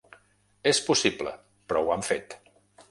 [0.71, 1.35] És possible,
[1.69, 2.39] però ho han fet.